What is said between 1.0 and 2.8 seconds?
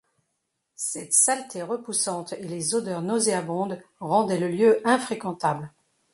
saleté repoussante et les